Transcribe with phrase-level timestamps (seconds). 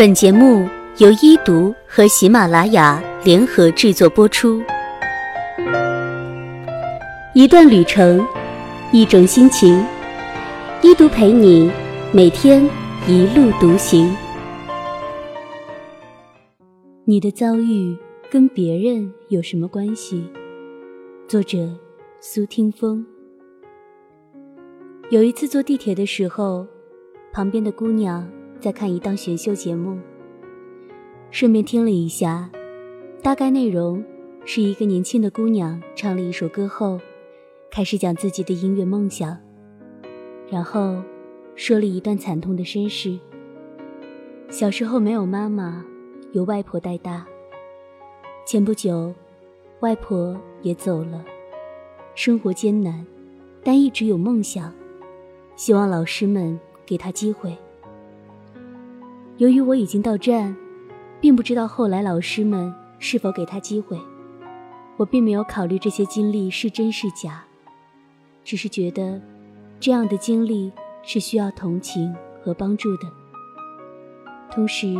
[0.00, 4.62] 本节目由一读和喜马拉雅联合制作播出。
[7.34, 8.26] 一段旅程，
[8.94, 9.84] 一种心情，
[10.80, 11.70] 一读陪你
[12.14, 12.66] 每天
[13.06, 14.10] 一路独行。
[17.04, 17.94] 你的遭遇
[18.30, 20.24] 跟别人有什么关系？
[21.28, 21.58] 作者：
[22.22, 23.04] 苏听风。
[25.10, 26.66] 有一次坐地铁的时候，
[27.34, 28.26] 旁边的姑娘。
[28.60, 29.98] 在看一档选秀节目，
[31.30, 32.50] 顺便听了一下，
[33.22, 34.04] 大概内容
[34.44, 37.00] 是一个年轻的姑娘唱了一首歌后，
[37.70, 39.34] 开始讲自己的音乐梦想，
[40.50, 41.02] 然后
[41.54, 43.18] 说了一段惨痛的身世。
[44.50, 45.82] 小时候没有妈妈，
[46.32, 47.26] 由外婆带大。
[48.44, 49.14] 前不久，
[49.80, 51.24] 外婆也走了，
[52.14, 53.06] 生活艰难，
[53.64, 54.70] 但一直有梦想，
[55.56, 57.56] 希望老师们给她机会。
[59.40, 60.54] 由于我已经到站，
[61.18, 63.98] 并不知道后来老师们是否给他机会。
[64.98, 67.42] 我并没有考虑这些经历是真是假，
[68.44, 69.18] 只是觉得
[69.80, 70.70] 这样的经历
[71.02, 73.08] 是需要同情和帮助的。
[74.50, 74.94] 同时，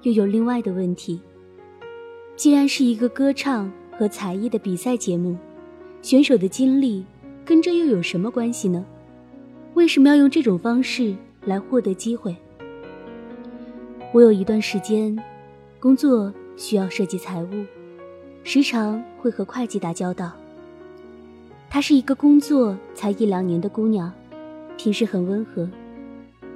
[0.00, 1.20] 又有另外的问题：
[2.36, 5.36] 既然是一个歌唱和才艺的比赛节目，
[6.00, 7.04] 选手的经历
[7.44, 8.82] 跟这又有什么关系呢？
[9.74, 12.34] 为什么要用这种方式来获得机会？
[14.10, 15.14] 我有一段时间，
[15.78, 17.48] 工作需要涉及财务，
[18.42, 20.32] 时常会和会计打交道。
[21.68, 24.10] 她是一个工作才一两年的姑娘，
[24.78, 25.68] 平时很温和，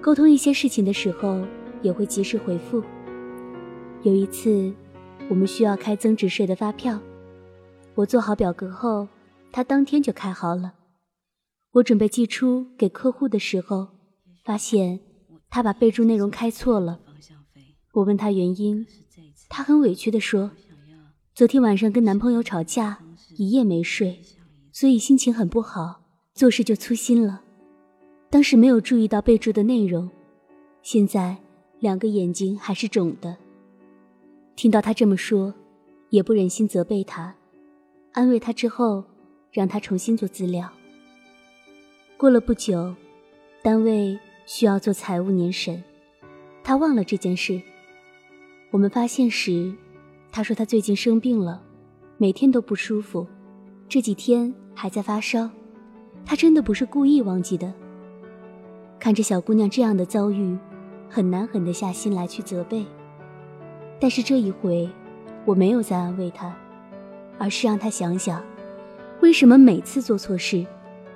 [0.00, 1.44] 沟通一些事情的时候
[1.82, 2.82] 也会及时回复。
[4.04, 4.72] 有一次，
[5.28, 6.98] 我们需要开增值税的发票，
[7.94, 9.06] 我做好表格后，
[9.52, 10.72] 她当天就开好了。
[11.72, 13.88] 我准备寄出给客户的时候，
[14.46, 15.00] 发现
[15.50, 17.00] 她把备注内容开错了。
[17.94, 18.84] 我问她原因，
[19.48, 20.50] 她很委屈地说
[21.32, 22.98] ：“昨天晚上跟男朋友吵架，
[23.36, 24.20] 一夜没睡，
[24.72, 26.02] 所以心情很不好，
[26.34, 27.42] 做事就粗心了。
[28.30, 30.10] 当时没有注意到备注的内容，
[30.82, 31.36] 现在
[31.78, 33.36] 两个眼睛还是肿的。”
[34.56, 35.54] 听到她这么说，
[36.10, 37.32] 也不忍心责备她，
[38.10, 39.04] 安慰她之后，
[39.52, 40.68] 让她重新做资料。
[42.16, 42.92] 过了不久，
[43.62, 45.80] 单位需要做财务年审，
[46.64, 47.62] 她忘了这件事。
[48.74, 49.72] 我们发现时，
[50.32, 51.62] 他说他最近生病了，
[52.18, 53.24] 每天都不舒服，
[53.88, 55.48] 这几天还在发烧。
[56.26, 57.72] 他真的不是故意忘记的。
[58.98, 60.58] 看着小姑娘这样的遭遇，
[61.08, 62.84] 很难狠得下心来去责备。
[64.00, 64.90] 但是这一回，
[65.44, 66.52] 我没有再安慰她，
[67.38, 68.42] 而是让她想想，
[69.20, 70.66] 为什么每次做错事，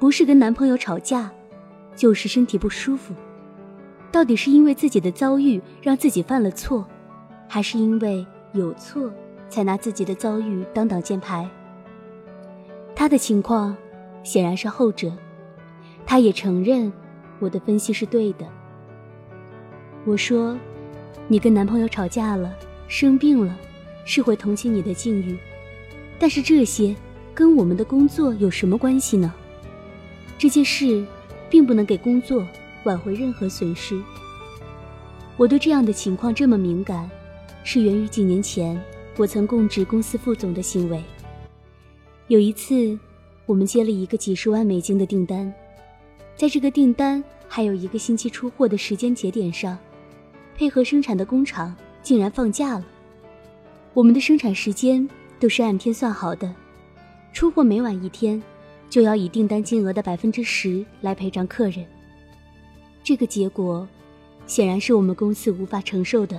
[0.00, 1.30] 不是跟男朋友吵架，
[1.94, 3.14] 就是身体不舒服？
[4.10, 6.84] 到底是因为自己的遭遇让自己犯了错？
[7.54, 9.08] 还是因为有错，
[9.48, 11.48] 才拿自己的遭遇当挡箭牌。
[12.96, 13.76] 他的情况
[14.24, 15.12] 显然是后者，
[16.04, 16.92] 他也承认
[17.38, 18.44] 我的分析是对的。
[20.04, 20.58] 我说，
[21.28, 22.52] 你跟男朋友吵架了，
[22.88, 23.56] 生病了，
[24.04, 25.38] 是会同情你的境遇，
[26.18, 26.92] 但是这些
[27.32, 29.32] 跟我们的工作有什么关系呢？
[30.36, 31.06] 这件事
[31.48, 32.44] 并不能给工作
[32.82, 34.02] 挽回任何损失。
[35.36, 37.08] 我对这样的情况这么敏感。
[37.66, 38.80] 是源于几年前
[39.16, 41.02] 我曾供职公司副总的行为。
[42.28, 42.96] 有一次，
[43.46, 45.52] 我们接了一个几十万美金的订单，
[46.36, 49.78] 在这个订单还有一个星期出货的时间节点上，
[50.54, 52.84] 配合生产的工厂竟然放假了。
[53.94, 55.08] 我们的生产时间
[55.40, 56.54] 都是按天算好的，
[57.32, 58.42] 出货每晚一天，
[58.90, 61.86] 就要以订单金额的百分之十来赔偿客人。
[63.02, 63.88] 这个结果，
[64.46, 66.38] 显然是我们公司无法承受的。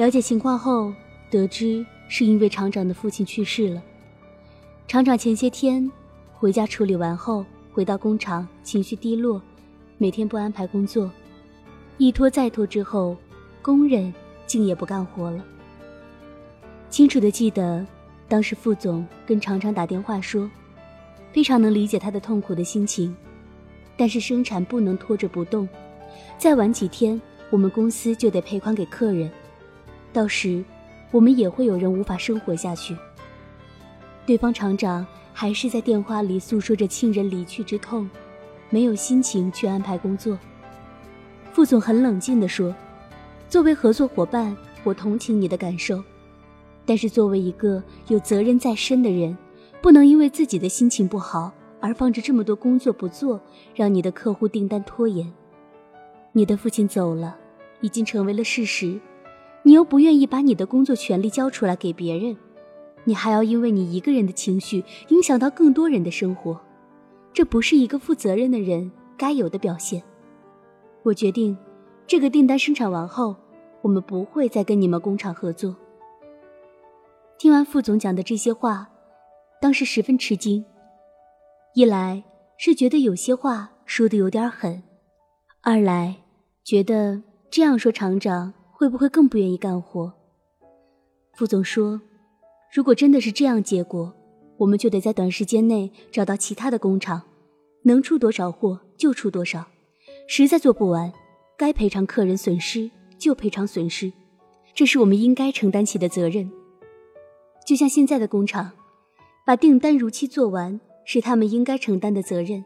[0.00, 0.90] 了解情况后，
[1.28, 3.82] 得知是因为厂长的父亲去世了。
[4.88, 5.92] 厂长前些天
[6.32, 9.42] 回家处理完后，回到工厂，情绪低落，
[9.98, 11.10] 每天不安排工作，
[11.98, 13.14] 一拖再拖之后，
[13.60, 14.10] 工人
[14.46, 15.44] 竟也不干活了。
[16.88, 17.86] 清楚的记得，
[18.26, 20.50] 当时副总跟厂长打电话说，
[21.30, 23.14] 非常能理解他的痛苦的心情，
[23.98, 25.68] 但是生产不能拖着不动，
[26.38, 27.20] 再晚几天，
[27.50, 29.30] 我们公司就得赔款给客人。
[30.12, 30.64] 到时，
[31.10, 32.96] 我们也会有人无法生活下去。
[34.26, 38.08] 对方厂长还是在电话里诉说着亲人离去之痛，
[38.68, 40.38] 没有心情去安排工作。
[41.52, 42.74] 副总很冷静地说
[43.48, 46.02] ：“作为合作伙伴，我同情你的感受，
[46.86, 49.36] 但是作为一个有责任在身的人，
[49.80, 53.40] 不能因为自己的心情不好而放着这么多工作不做，
[53.74, 55.32] 让你的客户订单拖延。
[56.32, 57.36] 你的父亲走了，
[57.80, 59.00] 已经成为了事实，
[59.62, 62.36] 你又不愿意把你的工作权利交出来给别人，
[63.04, 66.60] 你还要因为你一个人的情绪影响到更多人的生活，
[67.32, 70.02] 这不是一个负责任的人该有的表现。
[71.02, 71.56] 我决定，
[72.06, 73.36] 这个订单生产完后，
[73.82, 75.76] 我们不会再跟你们工厂合作。
[77.38, 78.88] 听完副总讲的这些话，
[79.60, 80.64] 当时十分吃惊，
[81.74, 82.22] 一来
[82.58, 84.82] 是觉得有些话说的有点狠。
[85.62, 86.16] 二来，
[86.64, 90.10] 觉得这样说厂长会不会更不愿意干活？
[91.34, 92.00] 副总说
[92.72, 94.10] ：“如果真的是这样结果，
[94.56, 97.20] 我们就得在短时间内找到其他的工厂，
[97.82, 99.66] 能出多少货就出多少。
[100.26, 101.12] 实在做不完，
[101.58, 104.10] 该赔偿客人损失就赔偿损失，
[104.74, 106.50] 这是我们应该承担起的责任。
[107.66, 108.70] 就像现在的工厂，
[109.44, 112.64] 把订单如期做完是他们应该承担的责任。”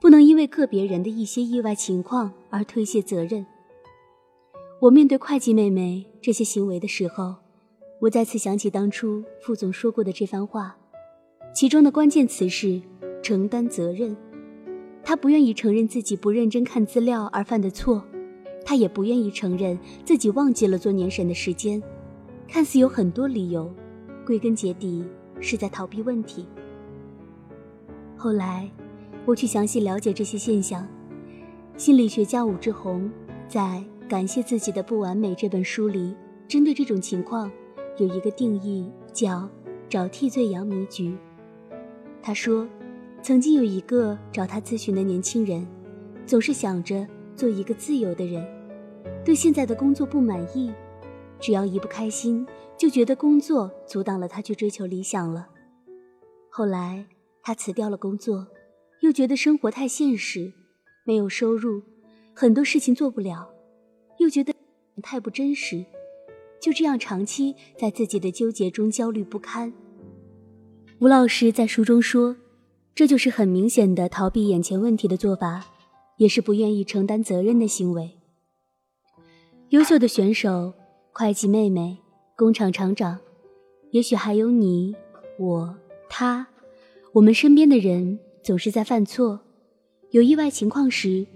[0.00, 3.44] 不能因为个别人的一些意外情况而推卸责任。
[4.80, 7.34] 我面对会计妹妹这些行为的时候，
[8.00, 10.76] 我再次想起当初副总说过的这番话，
[11.52, 12.80] 其中的关键词是
[13.22, 14.16] 承担责任。
[15.02, 18.04] 他不愿意承认自己不认真看资料而犯的错，
[18.64, 21.82] 他也不愿意承认自己忘记了做年审的时间。
[22.46, 23.68] 看似有很多理由，
[24.24, 25.04] 归根结底
[25.40, 26.46] 是在逃避问题。
[28.16, 28.70] 后来。
[29.26, 30.88] 我去详细了解这些现象。
[31.76, 33.10] 心理学家武志红
[33.46, 33.60] 在
[34.08, 36.16] 《感谢自己的不完美》这本书里，
[36.48, 37.52] 针对这种情况
[37.98, 39.46] 有一个定义，叫
[39.86, 41.14] “找替罪羊迷局”。
[42.22, 42.66] 他说，
[43.22, 45.66] 曾经有一个找他咨询的年轻人，
[46.24, 47.06] 总是想着
[47.36, 48.42] 做一个自由的人，
[49.22, 50.72] 对现在的工作不满意，
[51.38, 52.46] 只要一不开心，
[52.78, 55.48] 就觉得工作阻挡了他去追求理想了。
[56.48, 57.04] 后来
[57.42, 58.46] 他辞掉了工作。
[59.00, 60.52] 又觉得生活太现实，
[61.04, 61.80] 没有收入，
[62.34, 63.48] 很多事情做不了，
[64.18, 64.54] 又觉得
[65.02, 65.84] 太不真实，
[66.60, 69.72] 就这样长期在自己的纠结中焦虑不堪。
[71.00, 72.36] 吴老师在书中说，
[72.94, 75.64] 这就是很明显的逃避眼前问题的做法，
[76.16, 78.12] 也是不愿意承担责任的行为。
[79.70, 80.72] 优秀的选手、
[81.12, 81.98] 会计妹妹、
[82.36, 83.18] 工厂厂长，
[83.90, 84.94] 也许还有你、
[85.38, 85.76] 我、
[86.08, 86.48] 他，
[87.14, 88.20] 我们身边的人。
[88.40, 89.40] 总是在犯错，
[90.12, 91.26] 有意外情况时，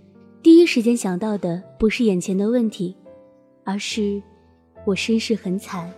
[0.43, 2.97] 第一时间想到的不是眼前的问题，
[3.63, 4.21] 而是
[4.85, 5.89] 我身世很惨，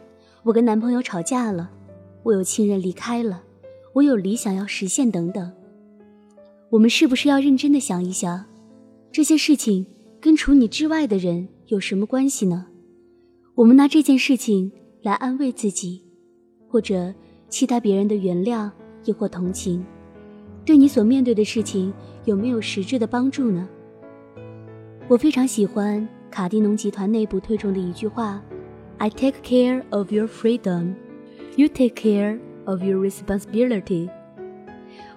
[0.43, 1.71] 我跟男朋友吵架了，
[2.23, 3.43] 我有亲人离开了，
[3.95, 5.51] 我有理想要实现等等。
[6.69, 8.45] 我们是不是要认真的想一想，
[9.11, 9.87] 这些事情
[10.21, 12.67] 跟除你之外的人有什么关系呢？
[13.55, 14.71] 我们拿这件事情
[15.01, 16.03] 来安慰自己，
[16.69, 17.15] 或者
[17.49, 18.71] 期待别人的原谅，
[19.07, 19.83] 亦或同情。
[20.67, 21.91] 对你所面对的事情
[22.27, 23.67] 有没有实质的帮助呢？
[25.07, 28.43] 我非常喜欢卡迪农集团内部推崇的一句话
[28.97, 30.95] ：“I take care of your freedom,
[31.57, 34.09] you take care of your responsibility。”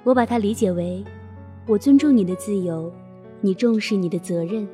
[0.04, 1.02] 我把它理解为：
[1.66, 2.92] 我尊重你的自由，
[3.40, 4.68] 你重视你的责任。